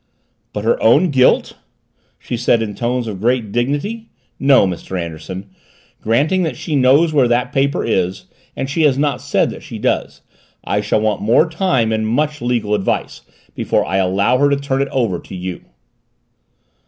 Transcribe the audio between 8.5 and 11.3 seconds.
and she has not said that she does I shall want